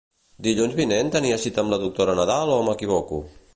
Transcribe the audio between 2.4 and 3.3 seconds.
o m'equivoco?